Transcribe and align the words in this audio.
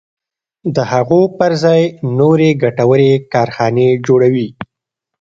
د 0.75 0.77
هغو 0.91 1.21
پر 1.37 1.51
ځای 1.63 1.81
نورې 2.19 2.49
ګټورې 2.63 3.11
کارخانې 3.33 3.89
جوړوي. 4.07 4.47